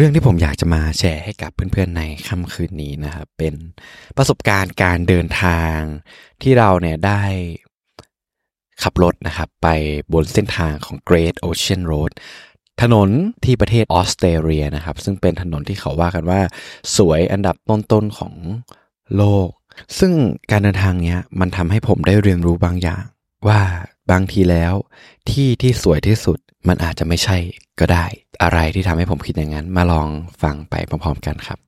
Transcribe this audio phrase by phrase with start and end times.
[0.00, 3.54] เรื่องที่ผมอยากจะมาแชร์ให้กับเพื่อนๆในค่ำคืนนี้นะครับเป็น
[4.16, 5.76] ประสบการณ์การเดินทาง
[6.42, 7.22] ที่เราเนี่ยได้
[8.82, 9.68] ขับรถนะครับไป
[10.12, 12.12] บนเส้นทางของ Great Ocean Road
[12.82, 13.08] ถนน
[13.44, 16.40] ที่ประเทศออสเตรเลียนะครับ ซึ่งเป็นถนนที่เขาว่ากันว่า
[16.96, 18.34] สวยอันดับต้นๆของ
[19.16, 19.48] โลก
[19.98, 20.12] ซึ่ง
[20.50, 23.04] การเดินทางเนี้ยมันทำให้ผมได้เรียนรู้บางอย่าง
[23.48, 23.60] ว่า
[24.10, 24.74] บางทีแล้ว
[25.28, 26.38] ที่ที่สวยที่สุด
[26.68, 27.36] มันอาจจะไม่ใช่
[27.80, 28.06] ก็ได้
[28.42, 30.08] อะไรที่ทำให้ผมคิดอย่างนั้น มาลอง
[30.42, 31.58] ฟังไปพร้อมๆกันครับ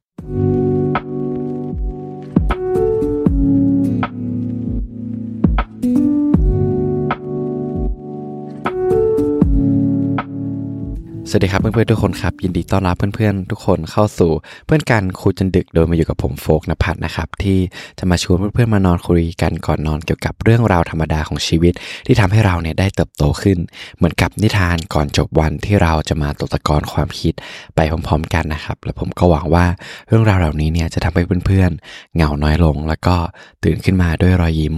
[11.33, 14.33] สวัสดีครับเพื่อนๆทุกคนครับ ยินดีต้อนรับเพื่อนๆทุกคนเข้าสู่
[14.67, 17.59] เพื่อนกันคุยจนดึกโดยมาอยู่กับผมโฟกนภัทรนะครับ ที่
[17.99, 21.73] จะมาชวนเพื่อนๆมานอนคุยกันก่อนนอนเกี่ยวกับเรื่องราวธรรมดาของชีวิต
[22.07, 23.59] ที่ทำให้เราเนี่ยได้เติบโตขึ้น
[23.97, 27.35] เหมือนกับนิทานก่อนจบวันที่เราจะมาตกตะกอนความคิด
[27.75, 29.67] ไปพร้อมๆกันนะครับ และผมก็หวังว่า
[30.09, 33.17] เรื่องราวเหล่านี้เนี่ยจะทำให้เพื่อนๆเหงาน้อยลง แล้วก็
[33.65, 34.75] ตื่นขึ้นมาด้วยรอยยิ้ม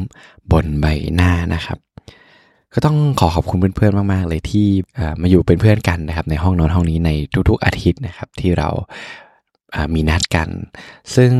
[0.53, 1.92] บนใบหน้านะครับ
[2.75, 4.67] ก็ต้องขอขอบคุณเพื่อนๆมาก ๆ เลยที่
[5.23, 7.11] มาอยู่เป็นเพื่อนกันนะครับ ในห้องนอนห้องนี้ใน
[7.49, 8.69] ทุกๆอาทิตย์นะครับ ที่เรา
[9.95, 10.49] มีนัดกัน
[11.15, 11.33] ซึ่ง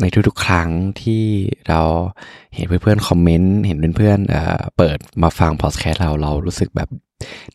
[0.00, 0.68] ในทุกๆ ครั้ง
[1.02, 1.24] ที่
[1.68, 1.80] เรา
[2.54, 6.88] เห็นเพื่อนๆคอมเมนต์เห็นเพื่อนๆเปิดมาฟังพอดแคสต์เราเรารู้สึกแบบ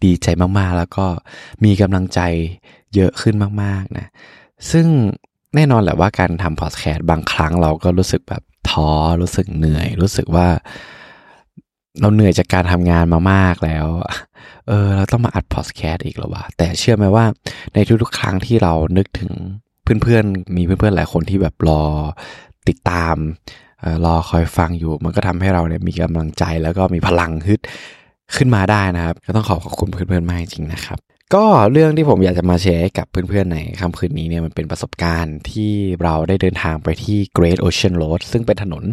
[0.03, 1.05] ดีใจมากๆ แล้วก็
[1.63, 2.19] มีกำลังใจ
[2.95, 4.07] เยอะขึ้นมากๆนะ
[4.71, 4.87] ซึ่ง
[5.55, 8.89] แน่นอนแหละว่าการทำพอดแคสต์บางครั้งเราก็รู้สึกแบบท้อ
[9.21, 10.47] รู้สึกเหนื่อย รู้สึกว่า
[11.99, 13.87] เราเหนื่อยจากการทำงานมามากแล้ว
[14.67, 17.25] เออ เราต้องมาอัดพอดแคสต์อีกแล้ววะ แต่เชื่อไหมว่า
[17.73, 19.31] ในทุกๆ ครั้งที่เรานึกถึง
[19.83, 21.83] เพื่อนๆ มีเพื่อนๆ หลายคนที่แบบรอ
[22.67, 23.15] ติดตาม
[23.83, 27.59] ออรอคอยฟังอยู่ มันก็ทำให้เราเนี่ยมีกำลังใจแล้วก็มีพลังฮึด
[28.35, 30.99] ขึ้นมาได้นะครับ ก็ต้องขอขอบคุณเพื่อนๆ มากจริงนะครับ
[31.33, 35.71] ก็เรื่องที่ผมอยากจะมาแชร์กับเพื่อนๆ ในค่ำคืนนี้เนี่ยมันเป็นประสบการณ์ที่
[36.03, 38.83] เราได้เดินทางไปที่ Great Ocean Road ซึ่งเป็นถนน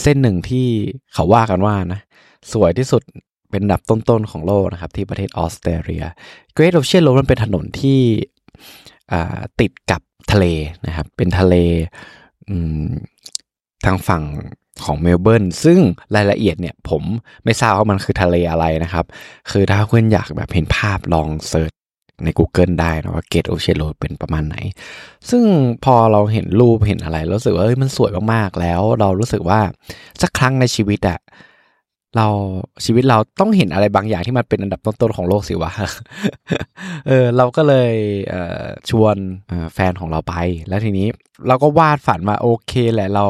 [0.00, 0.66] เส้นหนึ่งที่
[1.14, 2.00] เขาว่ากันว่านะ
[2.52, 3.02] สวยที่สุด
[3.50, 6.04] เป็นดับต้นๆของโลกนะครับ ที่ประเทศออสเตรเลีย
[6.56, 8.00] Great Ocean Road มันเป็นถนนที่
[9.60, 10.02] ติดกับ
[10.32, 10.44] ทะเล
[10.86, 11.54] นะครับ เป็นทะเล
[13.84, 14.22] ทางฝั่ง
[14.84, 15.78] ของเมลเบิร์นซึ่ง
[16.16, 17.02] รายละเอียดเนี่ยผม
[17.44, 19.04] ไม่ทราบว่ามันคือทะเลอะไรนะครับ
[19.50, 21.72] คือถ้าเพื่อนอยากแบบเห็นภาพลอง search
[22.22, 24.56] ใน Google ได้นะว่า Great Ocean Road เป็นประมาณไหน
[25.30, 25.42] ซึ่ง
[25.84, 29.60] พอเราเห็นรูปเห็นอะไรรู้สึกว่าเอ้ยมันสวยมากๆแล้ว เรารู้สึกว่า
[30.22, 31.20] สักครั้งในชีวิตอะ
[32.18, 32.28] เรา
[32.84, 35.72] ชีวิตเราต้องเห็นอะไรบางอย่างที่มันเป็นอันดับต้นๆของโลกสิวะ
[37.08, 37.92] เออเราก็เลย
[38.30, 39.16] เชวน
[39.74, 40.34] แฟนของเราไป
[40.68, 41.06] แล้วทีนี้
[41.48, 43.26] เราก็วาดฝันมาโอเคแหละเรา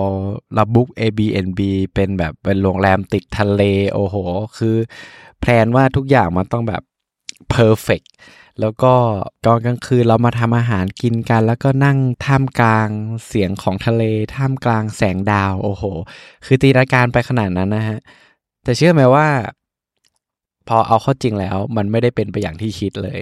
[0.55, 1.61] เราบุ๊ก Airbnb
[1.95, 3.63] เป็นแบบเป็นโรงแรมติดทะเล
[3.93, 4.17] โอ้โห
[4.59, 4.77] คือ
[5.41, 6.83] แพลนว่าทุกอย่างมันต้องแบบ
[7.51, 8.03] เพอร์เฟก
[8.61, 8.95] แล้วก็
[9.45, 12.89] ตอนกลางคืนเรามาทำอาหารกินกัน แล้วก็นั่งท่ามกลาง
[13.27, 14.03] เสียงของทะเล
[14.35, 15.85] ท่ามกลางแสงดาว โอ้โห
[16.47, 17.99] คือตีราการไปขนาดนั้นนะฮะ
[18.65, 19.27] แต่เชื่อไหมว่า
[20.69, 23.21] พอเอาเข้าจริงแล้ว มันไม่ได้เป็นไปอย่างที่คิดเลย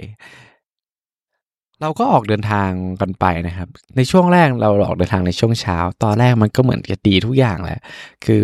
[1.81, 2.69] เราก็ออกเดินทาง
[3.01, 7.79] กันไปนะครับ ในช่วงแรกเราออกเดินทางในช่วงเช้า ตอนแรกมันก็เหมือนจะดีทุกอย่างแหละ
[8.25, 8.43] คือ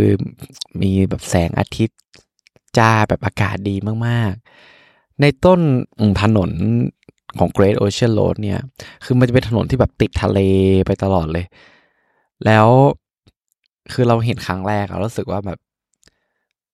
[0.82, 2.00] มีแบบแสงอาทิตย์
[2.78, 3.76] จ้าแบบอากาศดี
[4.08, 4.79] มากๆ
[5.22, 5.60] ในต้น
[6.22, 6.52] ถนน
[7.40, 8.60] ของ Great Ocean Road เนี่ย
[9.06, 10.40] คือมันจะเป็นถนนที่แบบติดทะเล
[10.86, 11.46] ไปตลอดเลย
[12.46, 12.68] แล้ว
[13.94, 15.60] คือเราเห็นครั้งแรกเรารู้สึกว่าแบบ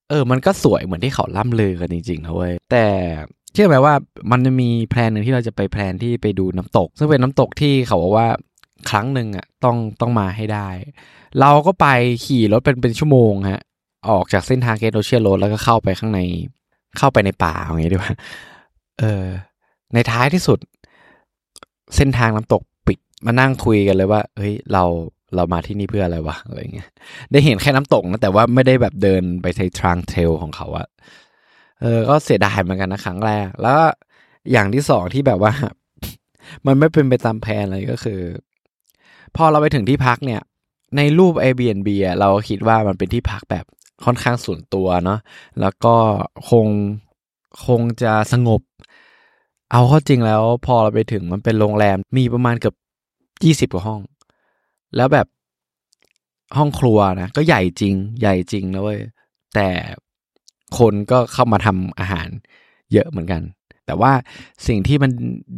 [0.10, 2.86] เออ มันก็สวยเหมือนที่เขาล่ำลือกันจริงๆนะเว้ย แต่
[3.54, 3.94] เชื่อไหมว่า
[4.32, 8.28] มันจะมีแพลนหนึ่งที่เราจะไปแพลนที่ไปดูน้ำตก ซึ่งเป็นน้ำตกที่เขาบอกว่า
[8.90, 10.70] ครั้งหนึ่งอะต้องต้องมาให้ได้
[11.40, 11.88] เราก็ไป
[12.26, 13.62] ขี่รถเป็นเป็นชั่วโมงฮะ
[14.10, 16.20] ออกจากเส้นทางเกตโอเชียโรดแล้วก็เข้าไปข้างใน
[16.98, 18.14] เข้าไปในป่าอย่างงี้ดีกว่า
[19.00, 19.26] เออ
[19.94, 20.60] ในท้ายที่สุด
[21.96, 24.84] เส้นทางน้ำตกปิดมานั่งคุยกันเลยว่า เฮ้ย เรา
[25.36, 26.90] เรามาที่นี่เพื่ออะไรวะอะไรเงี้ย
[27.32, 30.88] ได้เห็นแค่น้ำตกนะแต่ว่าไม่ได้แบบเดินไปในทรางเทลของเขาอะ
[31.82, 33.80] เออ ก็เสียดายเหมือนกันนะครั้งแรก แล้ว
[34.52, 35.54] อย่างที่สองที่แบบว่า
[36.66, 38.20] มันไม่เป็นไปตามแผนเลยก็คือ
[39.36, 40.42] พอเราไปถึงที่พักเนี่ย
[40.98, 41.90] ในรูป Airbnb
[42.20, 43.66] เราคิดว่ามันเป็นที่พักแบบ
[44.04, 45.20] ค่อนข้างส่วนตัวเนาะ
[45.62, 45.96] แล้วก็
[46.50, 46.68] คง
[47.68, 48.62] คงจะสงบ
[49.72, 52.76] เอาข้าจริงแล้วพอเราไปถึงมันเป็นโรงแรมมีประมาณเกือบ
[53.44, 54.02] ยี่สิบกว่าห้อง
[54.96, 55.28] แล้วแบบ
[56.58, 59.00] ห้องครัวนะก็ใหญ่จริง ใหญ่จริงนะเว้ย
[59.56, 59.68] แต่
[60.78, 62.28] คนก็เข้ามาทำอาหาร
[62.94, 63.42] เยอะเหมือนกัน
[63.86, 64.12] แต่ว่า
[64.68, 65.12] สิ่งที่มัน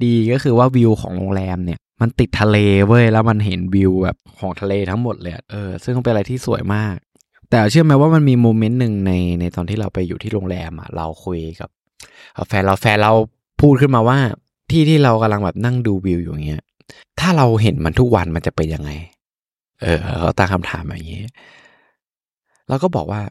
[0.03, 2.57] ดีก็คือว่าวิวของโรงแรมเนี่ย มันติดทะเล
[2.87, 6.95] เว้ยแล้วมันเห็นวิวแบบของทะเลทั้งหมดเลยเออซึ่งเป็นอะไรที่สวยมาก
[7.49, 11.69] แต่เชื่อไหมว่ามันมีโมเมนต์หนึ่งในในตอนที่เราไปอยู่ที่โรงแรมอะ เราคุยกับ
[12.47, 13.13] แฟนเราแฟนเรา
[13.61, 14.17] พูดขึ้นมาว่า
[14.71, 16.63] ที่ที่เรากำลังแบบนั่งดูวิวอยู่เงี้ย
[17.19, 18.91] ถ้าเราเห็นมันทุกวันมันจะเป็นยังไง
[19.81, 21.23] เออเขาตั้งคำถามอย่างนี้
[22.67, 23.21] เราก็บอกว่า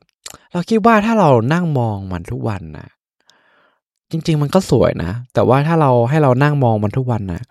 [0.52, 2.88] เราคิดว่าถ้าเรานั่งมองมันทุกวันนะ
[4.10, 7.42] จริง ๆ มันก็สวยนะ แต่ว่าถ้าเราให้เรานั่งมองมันทุกวันนะ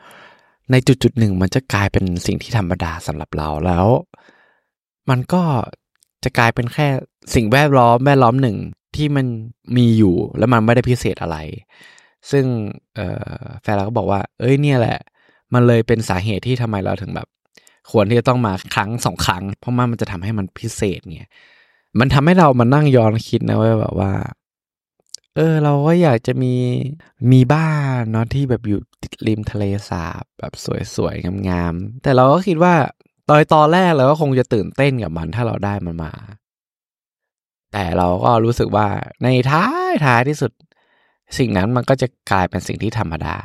[0.71, 3.85] ในจุดจุดหนึ่งมันจะกลายเป็นสิ่งที่ธรรมดาสำหรับเราแล้ว
[5.09, 5.41] มันก็
[6.25, 6.88] จะกลายเป็นแค่
[7.36, 8.57] สิ่งแวดล้อมแวดล้อมหนึ่ง
[8.95, 9.25] ที่มัน
[9.77, 11.38] มีอยู่แล้วมันไม่ได้พิเศษอะไร
[12.31, 12.45] ซึ่ง
[13.62, 15.00] แฟนเราก็บอกว่า เอ้ยเนี่ยแหละ
[15.54, 17.27] มันเลยเป็นสาเหตุที่ทำไมเราถึงแบบ
[17.92, 21.22] ควรที่จะต้องมาครั้งสองครั้ง เพราะมันมันจะทำให้มันพิเศษไง
[22.00, 24.12] มันทำให้เรามานั่งย้อนคิดนะว่าแบบว่า
[25.36, 26.54] เออ เราก็อยากจะมี
[27.31, 30.54] มีบ้านเนาะที่แบบอยู่ติดริมทะเลสาบแบบ
[30.95, 32.74] สวยๆงามๆแต่เราก็คิดว่า
[33.30, 36.12] ตอนตอนแรกเราก็คงจะตื่นเต้นกับมันถ้าเราได้มันมา
[37.74, 38.88] แต่เราก็รู้สึกว่า
[39.24, 40.51] ในท้ายท้ายที่สุด
[41.38, 43.36] สิ่งนั้นมันก็จะกลายเป็นสิ่งที่ธรรมดา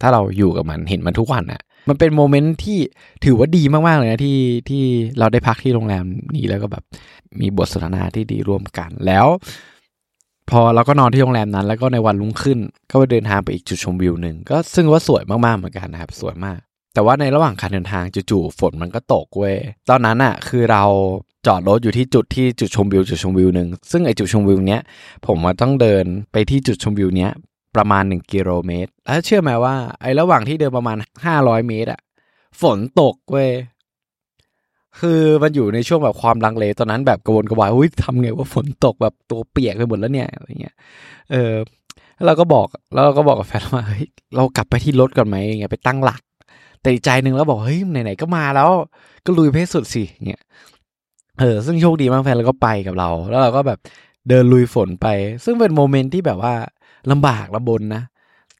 [0.00, 2.78] ถ้าเราอยู่กับมันเห็นมันทุกวันอะมันเป็นโมเมนต์ที่
[3.24, 4.38] ถือว่าดีมากๆเลยนะที่
[4.68, 4.82] ที่
[5.18, 6.04] เราได้พักที่โรงแรม
[6.34, 6.84] นี้แล้วก็แบบ
[7.40, 9.26] มีบทสนทนาที่ดีร่วมกันแล้ว
[10.50, 12.58] พอเราก็นอนที่โรงแรมนั้น แล้วก็ในวันรุ่งขึ้น
[12.90, 16.58] ก็ไปเดินทางไปอีกจุดชมวิวหนึ่งก็ซึ่งว่าสวยมากๆเหมือนกันนะครับ สวยมาก
[16.94, 19.56] แต่ว่าในระหว่างการเดินทางจู่ๆฝนมันก็ตกเว้ย
[19.90, 20.84] ตอนนั้นอะคือเรา
[21.46, 24.80] จอดรถอยู่ที่จุดที่จุดชมวิวจุดชมวิวหนึ่งซึ่งไอจุดชมวิวเนี้ย
[25.26, 27.30] ผมว่าต้องเดินไปที่จุดชมวิวเนี้ย
[27.76, 32.00] ประมาณหนึ่งกิโลเมตร แล้วเชื่อไหมว่าไอ้ระหว่างที่เดินประมาณห้าร้อยเมตรอะ
[32.60, 33.50] ฝนตกเว้ย
[35.00, 40.74] คือมันอยู่ในช่วงแบบความลังเลตอนนั้นแบบกระวนกระวายอุ้ยทำไงว่าฝนตกแบบตัวเปียกไปหมดแล้วเนี่ยอะไรเงี้ย
[41.30, 41.54] เออ
[42.14, 44.04] แล้วเราก็บอกแล้วเราก็บอกกับแฟนว่าเฮ้ย
[44.36, 46.20] เรากลับไปที่รถก่อนไหมเงี้ยไปตั้งหลัก
[46.82, 48.70] แต่ใจหนึ่งแล้วบอกเฮ้ยไหนๆก็มาแล้ว
[49.24, 50.42] ก็ลุยให้สุดสิเงี้ย
[51.40, 53.78] เออซึ่งโชคดีมากแฟนเราก็ไปกับเรา แล้วเราก็แบบ
[54.28, 55.06] เดินลุยฝนไป
[55.44, 56.54] ซึ่งเป็น moment ที่แบบว่า
[57.10, 58.02] ลำบากลำบนนะ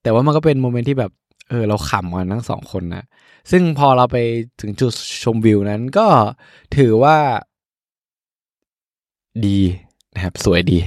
[0.03, 1.13] แต่ว่ามันก็เป็น moment ที่แบบ
[1.51, 3.05] เออเราขำกันทั้งสองคนนะ
[3.51, 4.17] ซึ่งพอเราไป
[4.61, 4.93] ถึงจุด
[5.23, 6.07] ชมวิวนั้นก็
[6.77, 7.17] ถือว่า
[9.47, 9.59] ดี
[10.15, 10.79] นะครับ สวยดี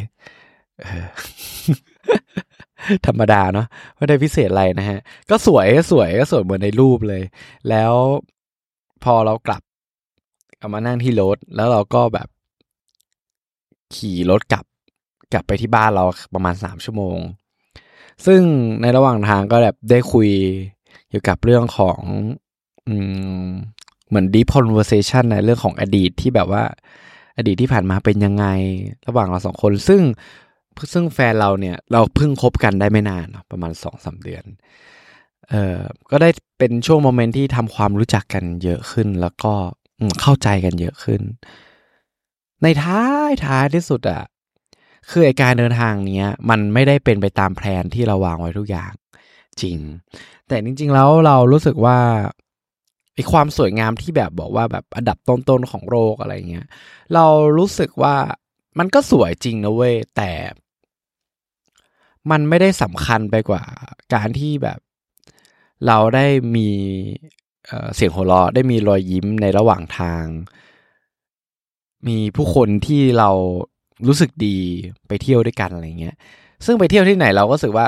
[3.07, 3.67] ธรรมดาเนาะ
[3.97, 4.99] ไม่ได้พิเศษอะไรนะฮะ
[5.29, 7.23] ก็สวยก็สวยก็สวยเหมือนในรูปเลย
[7.69, 7.93] แล้ว
[9.03, 9.61] พอเรากลับ
[10.59, 12.27] เอามานั่งที่รถ แล้วเราก็แบบ
[13.95, 14.65] ขี่รถกลับ
[15.33, 16.03] กลับไปที่บ้านเรา
[16.33, 17.17] ประมาณสามชั่วโมง
[18.25, 18.41] ซึ่ง
[18.81, 20.29] ในระหว่างทางก็แบบได้คุย
[21.09, 21.99] เกี่ยวกับเรื่องของ
[22.87, 22.95] อื
[23.45, 23.47] ม
[24.07, 26.63] เหมือน deep conversation ในเรื่องของอดีตที่แบบว่า
[27.37, 28.45] อดีตที่ผ่านมาเป็นยังไง
[29.07, 30.01] ระหว่างเราสองคน ซึ่ง
[30.94, 34.44] ซึ่งแฟนเราเนี่ย เราเพิ่งคบกันได้ไม่นานประมาณสองสาเดือน
[35.50, 35.81] เอ่อ
[36.12, 39.54] ก็ได้เป็นช่วงโมเมนต์ที่ทำความรู้จักกันเยอะขึ้น แล้วก็
[40.22, 41.22] เข้าใจกันเยอะขึ้น
[42.63, 44.24] ในท้ายท้ายที่สุดอะ
[45.10, 48.94] คือไอการเดินทางเนี้ย มันไม่ได้เป็นไปตามแผนที่เราวางไว้ทุกอย่าง
[49.62, 49.78] จริง
[50.48, 52.00] แต่จริง ๆ แล้วเรารู้สึกว่า
[53.13, 56.68] ไอความสวยงามที่แบบบอกว่าแบบอันดับต้นๆของโลกอะไรเงี้ย
[57.13, 57.25] เรา
[57.57, 58.16] รู้สึกว่า
[58.80, 60.31] มันก็สวยจริงนะเว้ยแต่
[62.31, 63.63] มันไม่ได้สำคัญไปกว่า
[64.13, 64.80] การที่แบบ
[65.88, 66.25] เราได้
[66.56, 66.69] มี
[67.95, 70.24] เสียงหัวเราะได้มีรอยยิ้มในระหว่างทาง
[72.07, 73.30] มีผู้คนที่เรา
[74.07, 74.57] รู้สึกดี
[75.07, 76.16] ไปเที่ยวด้วยกันอะไรเงี้ย
[76.66, 77.88] ซึ่งไปเที่ยวที่ไหนเราก็รู้สึกว่า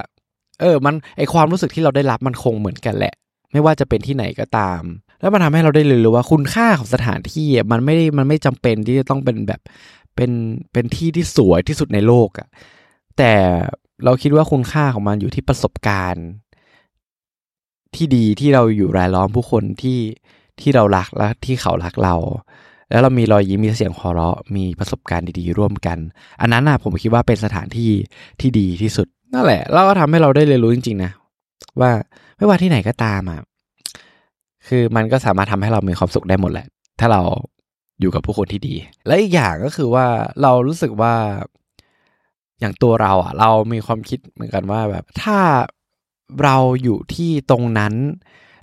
[0.62, 3.14] เออ มันไอความรู้สึกที่เราได้รับมันคงเหมือนกันแหละ
[3.52, 4.82] ไม่ว่าจะเป็นที่ไหนก็ตาม
[5.22, 9.62] แล้วมันทำให้เราได้เรียนรู้ว่าคุณค่าของสถานที่มันไม่ได้มันไม่จำเป็นที่จะต้องเป็นแบบ
[10.16, 10.32] เป็น
[10.74, 12.48] เป็นที่ที่สวยที่สุดในโลกอะ่ะ
[13.18, 13.34] แต่
[14.06, 16.27] เราคิดว่าคุณค่าของมันอยู่ที่ประสบการณ์
[17.96, 20.00] ที่ดีที่เราอยู่รายล้อมผู้คนที่
[20.62, 22.16] ที่เรารักและที่เขารักเรา
[22.89, 25.98] แล้วเรามีรอยยิ้มมีเสียงหัวเราะมีประสบการณ์ดีๆร่วมกัน
[26.42, 27.92] อันนั้นนะผมคิดว่าเป็นสถานที่
[28.39, 31.12] ที่ดีที่สุดนั่นแหละเราก็ทำให้เราได้เรียนรู้จริงๆนะ
[31.80, 31.92] ว่า
[32.38, 33.42] ไม่ว่าที่ไหนก็ตามอะ
[34.68, 36.68] คือมันก็สามารถทำให้เรามีความสุขได้หมดแหละ
[37.00, 37.22] ถ้าเรา
[38.01, 38.75] อยู่กับผู้คนที่ดี
[39.08, 40.08] และอีกอย่างก็คือว่า
[40.42, 41.13] เรารู้สึกว่า
[42.60, 45.40] อย่างตัวเราอะ เรามีความคิดเหมือนกันว่าแบบถ้า
[46.44, 47.94] เราอยู่ที่ตรงนั้น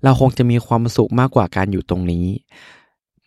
[0.04, 2.26] เราคงจะมีความสุขมากกว่าการอยู่ตรงนี้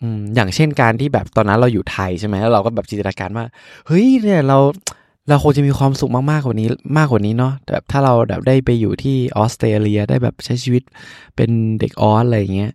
[0.02, 3.46] อืมอย่างเช่นการที่แบบตอนนั้นเราอยู่ไทยใช่ไหมแล้วเราก็แบบจินตนาการว่า
[3.88, 4.58] เฮ้ยเนี่ยเรา
[5.30, 10.84] เราคงจะมีความสุขมากๆกว่านี้มากกว่านี้เนาะแบบถ้าเราแบบได้ไปอยู่ที่ออสเตรเลียได้แบบใช้ชีวิต
[11.36, 12.74] เป็นเด็กออสอะไรเงี้ย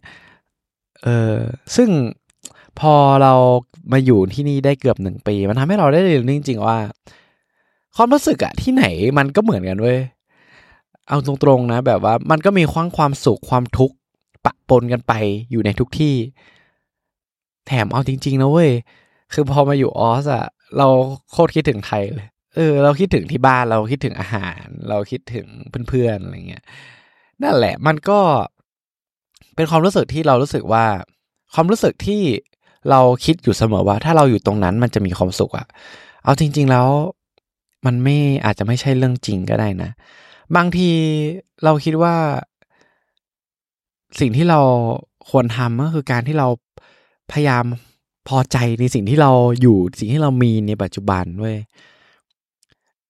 [1.02, 1.36] เออ
[1.76, 1.88] ซึ่ง
[2.80, 3.34] พอเรา
[3.92, 6.78] มาอยู่ที่นี่ได้เกือบหนึ่งปี มันทำให้เราได้เรียนรู้จริง ๆ ว่า
[7.96, 8.84] ความรู้สึกอะที่ไหน
[9.18, 9.98] มันก็เหมือนกันเว้ย
[11.08, 13.96] เอาตรงๆนะ แบบว่ามันก็มีความความสุขความทุกข์
[14.44, 15.12] ปะปนกันไป
[15.50, 16.14] อยู่ในทุกที่
[17.66, 18.70] แถมเอาจริง ๆ นะเว้ย
[19.32, 20.46] คือพอมาอยู่ออสอะ
[20.78, 20.88] เรา
[21.30, 25.46] โคตรคิดถึงไทยเลยเออ เราคิดถึงที่บ้านเราคิดถึงอาหาร เราคิดถึง
[25.88, 26.64] เพื่อนๆอะไรเงี้ย
[27.42, 28.20] นั่นแหละมันก็
[29.56, 30.84] เป็นความรู้สึกที่เรารู้สึกว่า
[31.54, 32.22] ความรู้สึกที่
[32.90, 35.66] เราคิดอยู่เสมอว่า ถ้าเราอยู่ตรงนั้นมันจะมีความสุขอะ
[36.24, 36.88] เอาจริง ๆ แล้ว
[37.84, 39.90] มันไม่อาจจะไม่ใช่เรื่องจริงก็ได้นะ
[40.56, 40.90] บางที
[41.64, 42.14] เราคิดว่า
[44.20, 44.60] สิ่งที่เรา
[45.30, 46.48] ควรทำก็คือการที่เรา
[47.32, 47.64] พยายาม
[48.28, 51.58] พอใจในสิ่งที่เราอยู่สิ่งที่เรามีในปัจจุบันเว้ย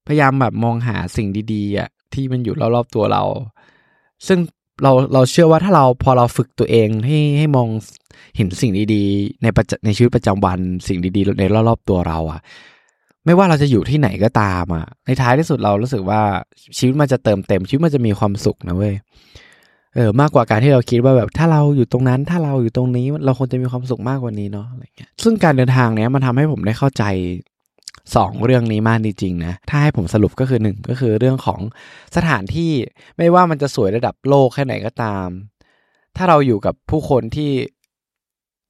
[0.06, 3.22] พยายามแบบมองหาสิ่งดีๆอะที่มันอยู่รอบๆตัวเรา
[4.26, 4.38] ซึ่ง
[4.82, 7.68] เราเราเชื่อว่าถ้าเราพอเราฝึกตัวเองให้ให้มอง
[8.36, 12.40] เห็นสิ่งดีๆ ในประในชีวิตประจำวันสิ่งดีๆในรอบๆตัวเราอะ
[13.24, 16.20] ไม่ว่าเราจะอยู่ที่ไหนก็ตามอะในท้ายที่สุดเรารู้สึกว่า
[16.78, 18.94] ชีวิตมันจะเติมเต็มชีวิตมันจะมีความสุขนะเว้ย
[19.94, 27.04] เออมากกว่าการที่เราคิดว่าแบบถ้าเราอยู่ตรงนั้น ถ้าเราอยู่ตรงนี้เราคงจะมีความสุขมากกว่านี้เนาะอะไรเงี้ยซึ่งการเดินทางเนี้ยมันทำให้ผมได้เข้าใจ
[28.16, 31.60] สองเรื่องนี้มากจริงๆนะ ถ้าให้ผมสรุปก็คือหนึ่งก็คือเรื่องของ
[32.16, 32.70] สถานที่
[33.18, 35.28] ไม่ว่ามันจะสวยระดับโลกแค่ไหนก็ตาม
[36.16, 37.52] ถ้าเราอยู่กับผู้คนที่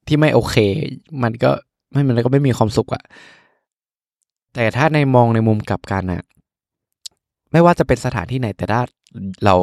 [0.07, 0.57] ที่ไม่โอเค
[1.23, 1.51] มันก็
[1.93, 3.05] ไม่มันก็ไม่มีความสุขอะ
[4.55, 6.23] แต่ถ้าในมองในมุมกลับกันอะ
[7.53, 8.81] ไม่ว่าจะเป็นสถานที่ไหนแต่ถ้า
[9.45, 9.55] เรา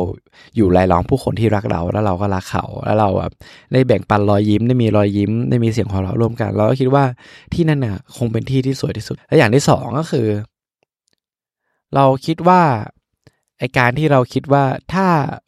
[0.56, 3.34] อยู่รายล้อมผู้คนที่รักเราแล้วเราก็รักเขา แล้วเราแบบ
[3.74, 7.04] ได้แบ่งปันรอยยิ้มได้มีรอยยิ้มได้มีเสียงของเราร่วมกัน เราก็คิดว่า
[7.54, 10.28] ที่นั่นน่ะ คงเป็นที่ที่สวยที่สุด และอย่างที่สองก็คือ
[11.96, 12.62] เราคิดว่า
[13.60, 15.08] ไอการที่เราคิดว่าถ้า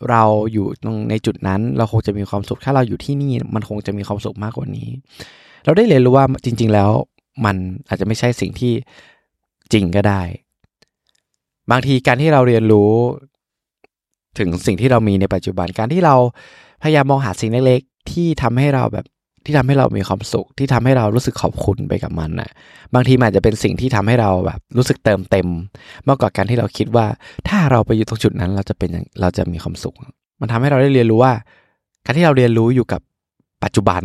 [0.10, 4.90] เราอยู่ตรงในจุดนั้น เราคงจะมีความสุขถ้าเราอยู่ที่นี่มันคงจะมีความสุขมากกว่านี้
[5.66, 6.92] เราได้เรียนรู้ว่าจริง ๆ แล้ว
[7.46, 7.56] มัน
[7.88, 8.74] อาจจะไม่ใช่สิ่งที่
[9.74, 10.22] จริงก็ได้
[11.72, 12.92] บางทีการที่เราเรียนรู้
[14.38, 16.16] ถึงสิ่งที่เรามีในปัจจุบันการที่เรา
[16.84, 19.06] พยายามมองหาสิ่งเล็กๆที่ทำให้เราแบบ
[19.46, 22.50] ที่ทำให้เรามีความสุข ที่ทำให้เรารู้สึกขอบคุณไปกับมันนะ่ะ
[22.94, 25.48] บางทีมันอาจจะเป็นสิ่งที่ทำให้เราแบบรู้สึกเติมเต็ม
[26.08, 27.06] มากกว่าการที่เราคิดว่า
[27.48, 28.90] ถ้าเราไปอยู่ตรงจุดนั้นเราจะเป็น
[29.22, 29.96] เราจะมีความสุข
[30.40, 31.34] มันทำให้เราได้เรียนรู้ว่า
[32.06, 33.02] การที่เราเรียนรู้อยู่กับ
[33.64, 34.04] ปัจจุบัน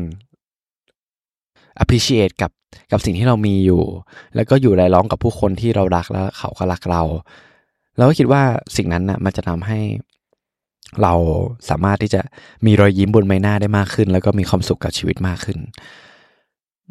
[1.82, 2.50] appreciate กับ
[2.92, 3.82] กับสิ่งที่เรามีอยู่
[4.34, 7.02] แล้วก็อยู่รายล้อมกับผู้คนที่เรารักแล้วเขาก็รักเรา
[7.96, 8.42] เราก็คิดว่า
[8.76, 9.78] สิ่งนั้นนะ่ะมันจะทำให้
[11.02, 11.14] เรา
[11.70, 12.20] สามารถที่จะ
[12.66, 15.58] มีรอยยิ้มบนใบหน้าได้มากขึ้น แล้วก็มีความสุขกับชีวิตมากขึ้น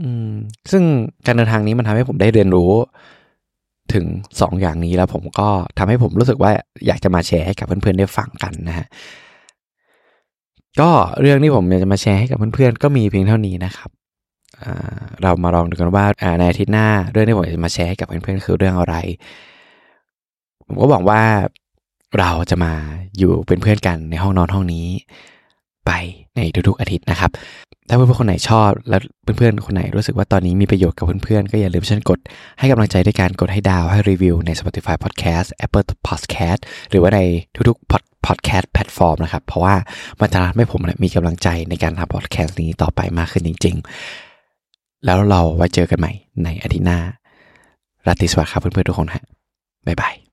[0.01, 0.31] อืม
[0.71, 0.83] ซึ่ง
[1.25, 2.71] การเดินทางนี้มันทำให้ผมได้เรียนรู้
[3.93, 4.05] ถึง
[4.41, 6.51] สองอย่างนี้แล้วผมก็ทำให้ผมรู้สึกว่า
[6.87, 8.87] อยากจะมาแชร์ให้กับเพื่อนๆได้ฟังกันนะฮะ
[10.79, 10.89] ก็
[11.21, 13.89] เรื่องที่ผมอยากจะมาแชร์ให้กับเพื่อนๆก็มีเพียงเท่านี้นะครับ
[15.21, 16.05] เรามาลองดูกันว่า
[16.39, 18.95] ในอาทิตย์หน้าเรื่องที่ผมจะมาแชร์ให้กับเพื่อนๆคือเรื่องอะไร
[20.67, 21.21] ผมก็หวังว่า
[22.19, 22.73] เราจะมา
[23.17, 24.87] อยู่เป็นเพื่อนกันในห้องนอนห้องนี้
[25.85, 25.91] ไป
[26.35, 27.31] ในทุกๆอาทิตย์นะครับ
[27.89, 29.01] ถ้าเพื่อนๆคนไหนชอบ แล้ว
[29.37, 32.19] เพื่อนๆคนไหนรู้สึกว่าตอนนี้มีประโยชน์กับเพื่อนๆ ก็อย่าลืมช่วยกด
[32.59, 36.59] ให้กำลังใจด้วยการกดให้ดาวให้รีวิวใน Spotify Podcast Apple Podcast
[36.89, 37.19] หรือว่าใน
[37.69, 39.75] ทุกๆ podcast แพลตฟอร์มนะครับ เพราะว่า
[40.19, 43.85] มันจะทำให้ผมมีกำลังใจในการทำพอดแคสต์นี้ต่อไปมากขึ้นจริง ๆ
[45.05, 46.11] แล้วเราไว้เจอกันใหม่
[46.43, 46.99] ในอาทิตย์หน้า
[48.07, 49.23] ราตรีสวัสดิ์ครับเพื่อนๆทุกคนฮะ
[49.87, 50.24] บ๊ายบาย